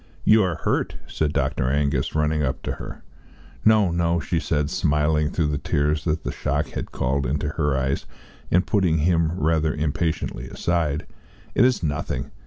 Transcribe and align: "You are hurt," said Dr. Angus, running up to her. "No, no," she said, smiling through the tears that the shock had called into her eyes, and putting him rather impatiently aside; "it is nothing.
"You 0.23 0.41
are 0.41 0.55
hurt," 0.55 0.95
said 1.05 1.31
Dr. 1.31 1.69
Angus, 1.69 2.15
running 2.15 2.41
up 2.41 2.63
to 2.63 2.71
her. 2.71 3.03
"No, 3.63 3.91
no," 3.91 4.19
she 4.19 4.39
said, 4.39 4.71
smiling 4.71 5.29
through 5.29 5.49
the 5.49 5.59
tears 5.59 6.05
that 6.05 6.23
the 6.23 6.31
shock 6.31 6.69
had 6.69 6.91
called 6.91 7.27
into 7.27 7.49
her 7.49 7.77
eyes, 7.77 8.07
and 8.49 8.65
putting 8.65 8.97
him 8.97 9.31
rather 9.35 9.75
impatiently 9.75 10.47
aside; 10.49 11.05
"it 11.53 11.63
is 11.63 11.83
nothing. 11.83 12.31